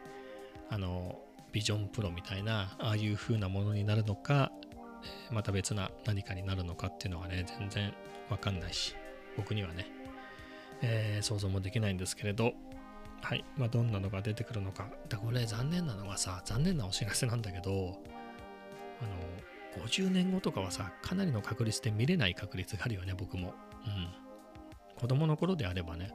[0.69, 1.19] あの、
[1.53, 4.51] ビジョンプロみたいな、ああいう風なものになるのか、
[5.31, 7.93] また別な何かになるのかっていうのはね、全然
[8.29, 8.93] わかんないし、
[9.37, 9.87] 僕にはね、
[10.83, 12.53] えー、想像もできないんですけれど、
[13.21, 13.45] はい。
[13.57, 14.89] まあ、どんなのが出てくるのか。
[15.07, 17.97] だこれ残念なのがさ、残念なお知らせなんだけど、
[19.01, 23.53] あの、50年後とかはさ、かなりの確率で見れない確率があるよね、僕も。
[23.87, 24.09] うん。
[24.99, 26.11] 子供の頃であればね。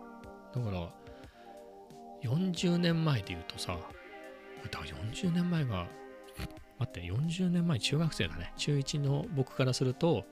[0.55, 0.93] だから、
[2.23, 5.87] 40年前で言うとさ、だから40年前が、
[6.79, 8.53] 待って、40年前中学生だね。
[8.59, 10.27] 中1の僕からすると、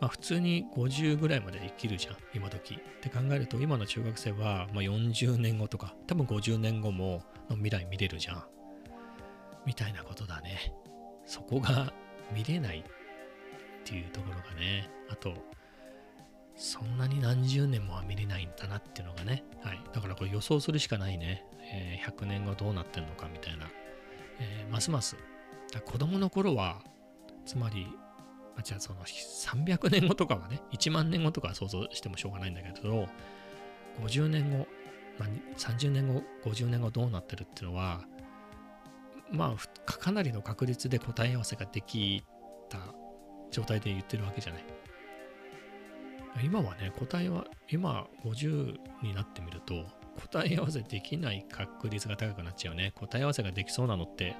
[0.00, 2.74] まあ、普通に50ぐらいまで生きるじゃん、今時。
[2.74, 8.44] って考えると、今の中学生は、まあ、40年後とか、多分50年後もの未来見れるじゃん。
[9.66, 10.72] みたいなことだね。
[11.26, 11.92] そこが
[12.32, 12.82] 見れないっ
[13.84, 14.90] ていうところがね。
[15.10, 15.34] あと、
[16.56, 19.44] そんなに何十年もは見れないんだなっていうのがね。
[19.62, 19.80] はい。
[19.92, 21.44] だからこれ予想するしかないね。
[21.72, 23.66] えー、100年後どうなってんのかみたいな。
[24.38, 25.16] えー、ますます。
[25.84, 26.82] 子供の頃は、
[27.44, 27.86] つまり
[28.60, 33.08] あ、じゃあその300年後とかはね、1万年後とかは想像してもしょうがないんだけど、
[34.02, 34.66] 50年後、
[35.18, 38.02] まあ、30年後、50年後どうなってるっていうのは、
[39.30, 42.22] まあ、かなりの確率で答え合わせができ
[42.68, 42.78] た
[43.50, 44.64] 状態で言ってるわけじゃない。
[46.44, 49.84] 今はね、答えは、今50になってみると、
[50.30, 52.92] 答え合わせできない確率が高くなっちゃうね。
[52.94, 54.36] 答え合わせができそうなのって、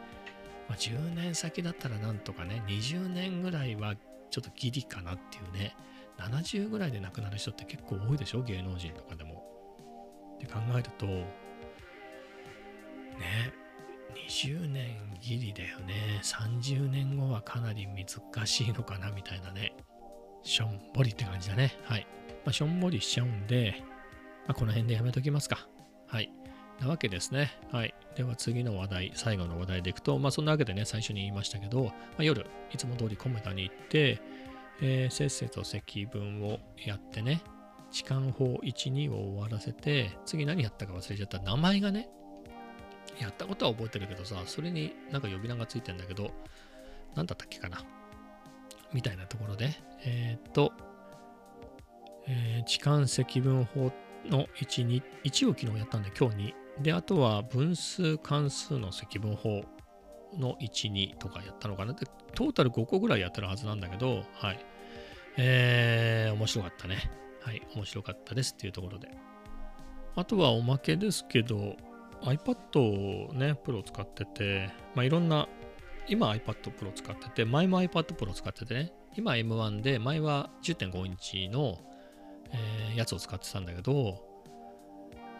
[0.68, 3.94] まあ、10年先だったらなんとかね、20年ぐらいは
[4.30, 5.76] ちょっとギリかなっていうね、
[6.18, 9.44] 70ぐらいで亡くなる人って結構多いでしょ、芸能人とかでも。
[10.36, 11.26] って考えると、ね、
[14.28, 16.20] 20年ギリだよね。
[16.22, 19.74] 30年後はかなり難しいのかなみたいなね。
[20.42, 21.78] しょんぼりって感じだね。
[21.84, 22.06] はい。
[22.44, 23.74] まあ、しょんぼりしちゃうんで、
[24.46, 25.68] まあ、この辺でやめときますか。
[26.06, 26.32] はい。
[26.80, 27.52] なわけですね。
[27.70, 27.94] はい。
[28.16, 34.20] では次の話題、最後の話題でいくと、まあそんなわけでね、最初に言いましたけど、まあ、夜、いつも通りコメダに行って、
[34.82, 37.42] えー、せっせと積分をやってね、
[37.90, 41.38] 痴漢法1、2を終わらせて、次何やったか忘れちゃった。
[41.40, 42.08] 名前がね、
[43.18, 46.30] やったことは覚えてるけどさ、それになんか呼び名がついてんだけど、
[47.14, 47.84] 何だったっけかな。
[48.92, 49.70] みたいなところで、
[50.04, 50.72] えー、っと、
[52.26, 53.92] えー、痴漢積分法
[54.24, 56.54] の1、2、1を昨日やったんで、今日2。
[56.80, 59.64] で、あとは分数関数の積分法
[60.38, 61.92] の1、2とかやったのかな。
[61.92, 64.64] で、トータル5個ぐらいやってるはずなんだけど、はい。
[65.36, 67.10] えー、面白かったね。
[67.42, 69.08] はい、面白かったですっていうところで。
[70.16, 71.76] あとはおまけですけど、
[72.22, 75.48] iPad をね、プロ使ってて、まあ、いろんな、
[76.08, 81.78] 今 iPad Pro 使ってて、前も iPad Pro 使っててね、今 M1 で、前は10.5インチの、
[82.52, 84.29] えー、やつを使ってたんだけど、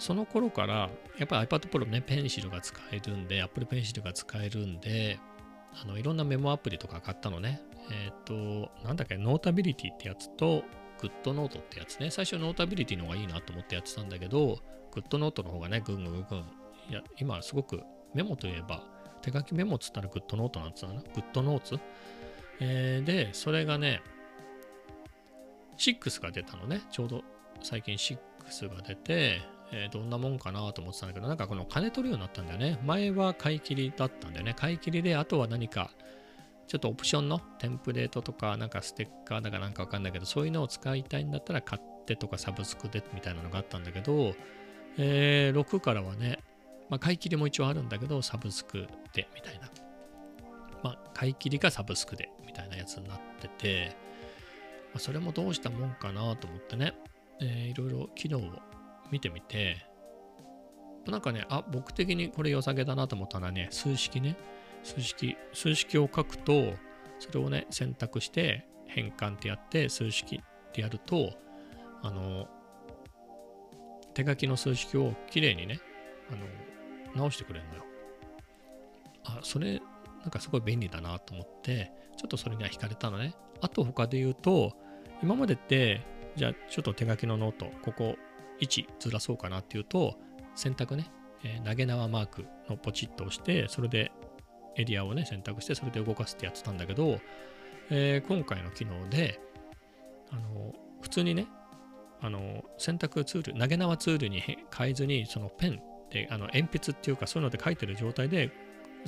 [0.00, 5.20] その頃から、やっぱり iPad Pro ね、ペンシルが使えるんで、Apple Pencil が使えるんで、
[5.80, 7.60] あのいろんなメモアプリとか買ったのね。
[7.90, 10.64] えっ、ー、と、なんだっけ、 Notability ってやつと、
[11.00, 12.10] GoodNote ってやつね。
[12.10, 14.58] 最初 Notability の方がいいなと思ってやってたんだけど、
[14.92, 16.38] GoodNote の方がね、ぐんぐんぐん。
[16.88, 17.82] いや、今すごく
[18.14, 18.82] メモといえば、
[19.22, 21.02] 手書きメモっつったら GoodNote なんつうのな？
[21.03, 21.79] GoodNotes、
[22.60, 24.02] えー、で、それがね、
[25.76, 26.80] 6が出たのね。
[26.90, 27.22] ちょうど
[27.62, 29.40] 最近6が出て、
[29.72, 32.78] えー、どんなもんかなと思ってたんだけど、なんかこの金取るようになったんだよね。
[32.85, 34.54] 前は買い切りだったんだよね。
[34.54, 35.90] 買い切りで、あとは何か、
[36.66, 44.35] ちょっとオプションのテンプレートとか、なんかステッカーだかなんかわかんないけど、そういうのを使いたいんだったら買ってとかサブスクでみたいなのがあったんだけど、
[44.98, 46.38] えー、6からはね、
[46.88, 49.70] まあ、買い切りも一応あるんだけど、サブスクでみたいな。
[50.83, 53.96] まあ、買い切りかサブスクでみたいなやつになってて、
[54.92, 56.94] まあ、それもどうしたもんかなと思ってね、
[57.40, 58.42] えー、いろいろ機能を
[59.11, 59.87] 見てみて、
[61.07, 64.37] なんかね、あ、僕的にこれ良さげだなと思ったのはね、数式ね。
[64.83, 66.75] 数式、数式を書くと、
[67.18, 71.33] それをね、選択して変換ってやって、数式ってやると、
[72.03, 72.49] あの、
[74.14, 75.81] 手書きの数式をきれいにね、
[76.31, 77.85] あの、直してくれるのよ。
[79.25, 79.81] あ、それ、
[80.23, 83.35] なんかすごい便利だなと思って、ちょっとそれには惹かれたのね。
[83.61, 84.73] あと他で言うと、
[85.23, 86.03] 今までって、
[86.37, 88.16] じゃあちょっと手書きのノート、ここ
[88.61, 90.16] 位置ずらそうかなっていうと、
[90.55, 91.11] 選択ね、
[91.44, 94.12] え、投げ縄マークのポチッと押して、それで
[94.77, 97.18] エリアをね、選択して、それで動かすってやってたんだけど、
[97.90, 99.40] え、今回の機能で、
[100.31, 101.46] あの、普通にね、
[102.20, 104.42] あの、選択ツール、投げ縄ツールに
[104.77, 108.51] 変えずに、そのペンで、あの、鉛筆っていうか、そういうので書いてる状態で、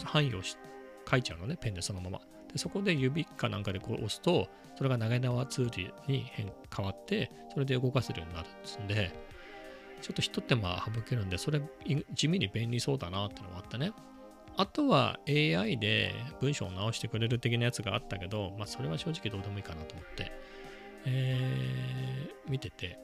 [0.05, 2.21] 範囲を書いちゃうのね、ペンでそのまま。
[2.53, 6.31] でそこで指かなんかでこう押すと、それが投げ縄ツールに
[6.75, 9.13] 変わって、それで動かせるようになるんで、
[10.03, 11.63] ちょっと一手間省けるんで、それ
[12.13, 13.93] 地味に便利そうだなってのがあったね。
[14.57, 20.33] あとは AI で文章を直してくれる的なやつがあったけど、まあそれは正直どうでもいいかなと思って、
[21.07, 22.99] えー、見てて、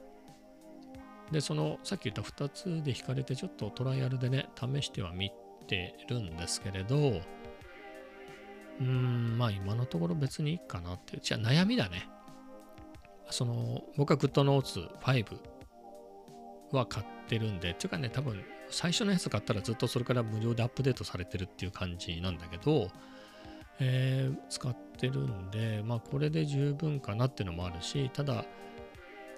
[1.31, 5.31] で、そのさっき言った2つで引かれて、ちょっとトライアルでね、試しては見
[5.67, 11.21] てるんですけれど、うーん、まあ今のところ別にいいかなっていう。
[11.21, 12.09] じゃあ悩みだね。
[13.31, 15.39] その、僕は GoodNotes 5
[16.77, 22.89] は買ってるんで、っていうかね、多分最初のやつ買ったらずっとそれから無料でアップデートされてるっていう感じなんだけど、
[23.79, 28.45] えー、使ってるんで、まあこれで十分かなっていうのもあるし、ただ、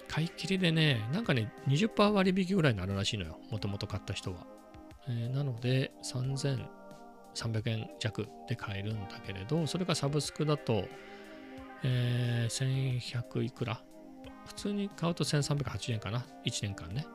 [0.08, 3.38] 買い切りでね、なんかね、20%割引ぐらいになるらしいのよ。
[3.50, 4.46] もともと買った人は。
[5.08, 10.84] えー、なので、3300円弱で買えるんだけれど、それがサブスクだと、
[11.84, 13.82] えー、1100いくら
[14.46, 17.06] 普通に買うと1380円かな ?1 年間ね。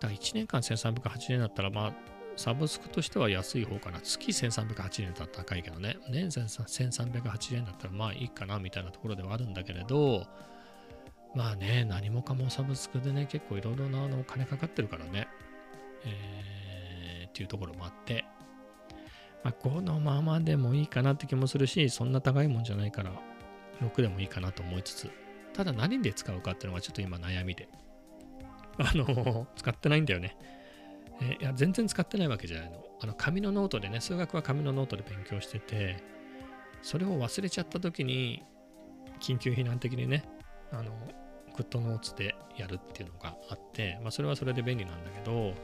[0.00, 1.92] だから1年間1380円だったら、まあ、
[2.36, 4.00] サブスクとしては安い方かな。
[4.00, 5.96] 月1380円だったら高いけどね。
[6.08, 10.24] 年1380円だったらまあいいかなみたいなところではあるんだけれど、
[11.34, 15.28] まあね、何もかもサブスクでね、結構いろいろなあの金かかってるからね、
[16.04, 18.24] えー、っていうところもあって、
[19.44, 23.12] まあ、5のままでもいいかなって気もするし、そんな高いもんじゃないから、
[23.80, 25.10] 6でもいいかなと思いつつ、
[25.58, 27.68] ただ何で使うかっていうのがちょっと今悩みで、
[28.78, 30.36] あの、使ってないんだよね。
[31.20, 32.84] え、いや、全然使ってないわけじゃないの。
[33.00, 35.96] あの、紙のノートでね、数学は紙のノートで勉強してて、
[36.80, 38.44] それを忘れちゃった時に、
[39.18, 40.22] 緊急避難的にね、
[40.70, 40.92] あの、
[41.56, 45.54] GoodNotes でやるっていうのがあって、まあ、それはそれで便利なんだけど、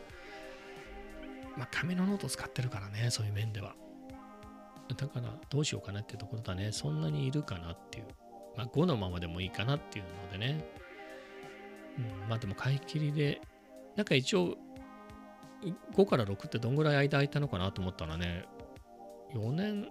[1.56, 3.76] まあ、紙のノート使ってるからね、そういう面では。
[4.96, 6.72] だから、どうしようかなっていうところだね。
[6.72, 8.06] そんなにいるかなっていう。
[8.56, 10.64] まあ、5のままでもいいかなっていうのでね。
[11.98, 13.40] うん、まあ、でも買い切りで、
[13.96, 14.56] なんか一応、
[15.94, 18.44] 5から6ってどんぐらい間空いたのかなと思ったらね、
[19.34, 19.88] 4年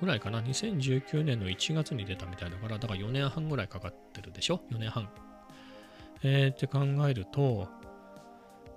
[0.00, 5.08] ぐらいかな？2019年の1月に出たみたいだから、だから4年半ぐらいかかってるでしょ ?4 年半。
[6.22, 7.68] えー、って考えると、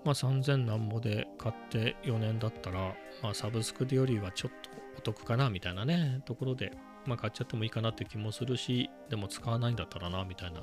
[0.04, 6.72] まあ3000何ぼで買って4年だったら、まあサブスクでよりはちょっとお得かなみたいなね、ところで、
[7.08, 10.62] まあ買っちゃってもいいかなって気もするし、でも使わないんだったらな、みたいな。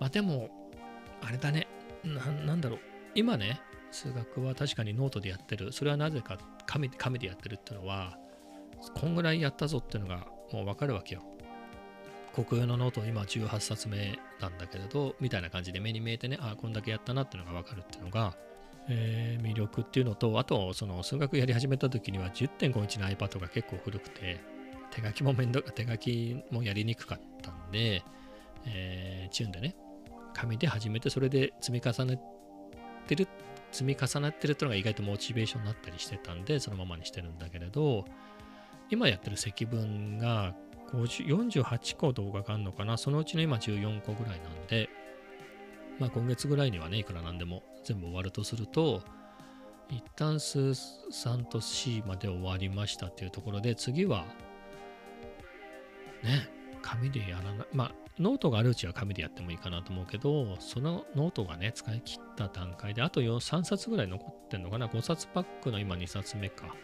[0.00, 0.48] まあでも、
[1.22, 1.66] あれだね、
[2.04, 2.78] ななんだろう。
[3.14, 3.60] 今ね、
[3.90, 5.72] 数学は確かにノートでやってる。
[5.72, 8.16] それはなぜか紙紙でやってるっていうのは、
[8.94, 11.22] こんぐらいやったぞっていうのがもうわかるわけよ。
[12.34, 18.36] 国用のノート今18冊目なんだけれど、みたいな感じで目に見えてね、ああ、こんだけやったなっていうのがわかるっていうのが、
[18.88, 24.40] えー、魅力っていうのと、あと、その数学やり始めた時には10.5インチの iPad が結構古くて、
[24.94, 28.02] 手書きもめんど手書きもやりにくかったんで、
[28.66, 29.74] えー、っつーんでね、
[30.32, 32.20] 紙で始めて、それで積み重ね
[33.06, 33.28] てる、
[33.72, 38.04] 積み重なってるってのが意外とモチベーションになったりしてたんで、そのままにしてるんだけれど、
[38.90, 40.54] 今やってる積分が
[40.92, 42.96] 48個動画があるのかな。
[42.96, 44.88] そのうちの今14個ぐらいなんで、
[45.98, 49.02] まあ今月ぐらいにはね、いくらなんでも全部終わるとすると、
[49.90, 50.70] 一旦スー
[51.10, 54.24] 3と C まで終わりましたっていうところで、次は、
[56.24, 56.48] ね、
[56.82, 57.66] 紙でやらない。
[57.72, 66.74] まあ、ノートがあるうちは紙でやってもいいかなと思うけど、そのノートがね、使い切った段階で、あと3冊ぐらい残ってんのかな？5冊パックの今2冊目か。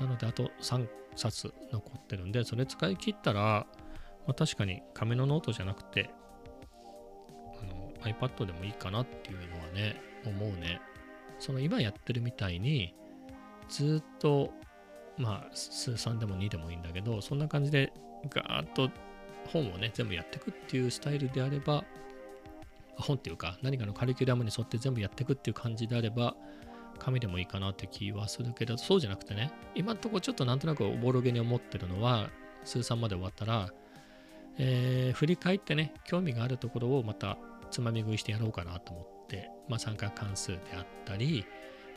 [0.00, 3.66] なので、あと3冊残ってるんで、それ使い切ったら、
[4.26, 6.10] まあ、確かに紙のノートじゃなくて、
[7.60, 10.80] あの iPad でもいいかなっていうのはね、思うね。
[11.38, 12.94] その今やってるみたいに、
[13.68, 14.52] ずっと、
[15.16, 17.92] まあ、数3でも2でもいいんだけど、そんな感じで
[18.28, 18.90] ガーッと
[19.52, 21.84] 本をね、全部やっていくっていうスタイルであれば、
[22.96, 26.36] 本っていうか、何かのカリキュラムに沿って全部やっていくっていう感じであれば、
[26.98, 32.30] 紙でもいいかなって気はするけど、そうじゃなくてね、今のとこちょっとなんとなくおぼろげに思ってるのは、
[32.64, 33.70] 数三まで終わったら、
[34.58, 37.38] えー振り返ってね、興味があるところをまた
[37.70, 41.46] つまみ食いしてやろうかなと思って、まあ、参加関数であったり、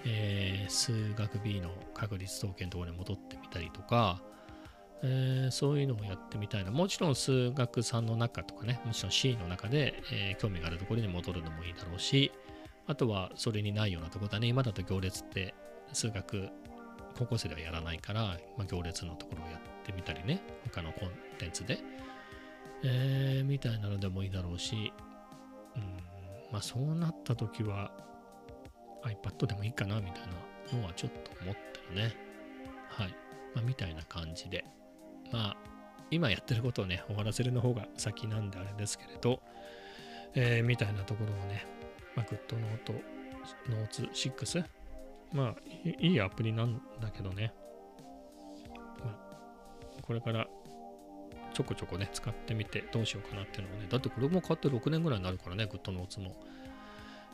[0.06, 4.22] えー数学 B の確率統計のところに戻ってみたりとか、
[5.04, 6.72] えーそういうのをやってみたいな。
[6.72, 12.32] もちろん数学3の中とかね、もちろん C の中で、えー興味があるところに戻るのもいいだろうし、
[12.88, 14.48] あとはそれにないようなところだね。
[14.48, 15.54] 今だと行列って
[15.92, 16.50] 数学、
[17.18, 18.22] 高校生ではやらないから、
[18.58, 21.80] まあ、行列のところをやってみたりね、他のコンテンツで、
[22.84, 24.94] えーみたいなのでもいいだろうし、
[25.76, 25.82] うん、
[26.52, 27.92] まあそうなった時は
[29.04, 30.22] iPad でもいいかなみたい
[30.72, 32.16] なのはちょっと思ってるね。
[32.90, 33.16] はい。
[33.54, 34.64] まあみたいな感じで。
[35.34, 35.58] まあ
[36.12, 39.42] 今やってることをね、終わらせるの方が先なんであれですけれど、
[40.36, 41.66] えーみたいなところをね、
[42.16, 44.64] まあ、 GoodNote、Notes 6、
[45.34, 45.56] まあ
[46.00, 47.52] いいアプリなんだけどね、
[49.00, 50.48] まあこれから
[51.54, 56.36] ちょこちょこね、使ってみてどうしようかなっていうのをね、だってこれも買って6年ぐらいになるからね、 GoodNotes も。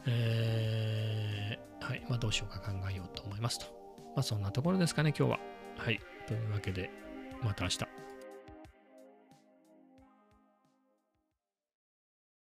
[0.07, 3.65] えーはい、まあどうしようか考えようと思いますと。
[4.15, 5.39] まあそんなところですかね、今日は。
[5.77, 6.89] はい、というわけで、
[7.41, 7.98] また明日。